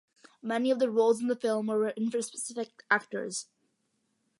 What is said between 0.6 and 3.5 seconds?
of the roles in the film were written for specific actors.